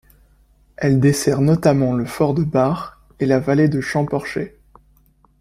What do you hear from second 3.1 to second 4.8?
et la vallée de Champorcher.